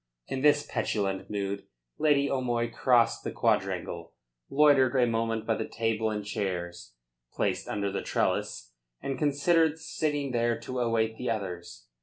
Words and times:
In 0.27 0.41
this 0.41 0.65
petulant 0.65 1.29
mood, 1.29 1.67
Lady 1.99 2.27
O'Moy 2.27 2.71
crossed 2.71 3.23
the 3.23 3.29
quadrangle, 3.31 4.15
loitered 4.49 4.95
a 4.95 5.05
moment 5.05 5.45
by 5.45 5.53
the 5.53 5.67
table 5.69 6.09
and 6.09 6.25
chairs 6.25 6.95
placed 7.33 7.67
under 7.67 7.91
the 7.91 8.01
trellis, 8.01 8.71
and 8.99 9.19
considered 9.19 9.77
sitting 9.77 10.31
there 10.31 10.59
to 10.61 10.79
await 10.79 11.17
the 11.19 11.29
others. 11.29 11.85